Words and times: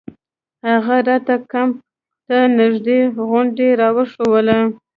هغه 0.69 0.95
راته 1.07 1.35
کمپ 1.51 1.75
ته 2.27 2.37
نژدې 2.59 2.99
غونډۍ 3.29 3.69
راوښووله. 3.81 4.57